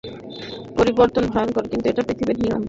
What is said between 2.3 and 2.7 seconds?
নিয়ম।